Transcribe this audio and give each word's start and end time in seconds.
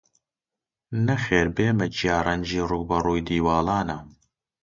نەخێر 1.07 1.47
بێمە 1.55 1.87
گیاڕەنگی 1.97 2.65
ڕووبەڕووی 2.69 3.25
دیواڵانە 3.27 3.99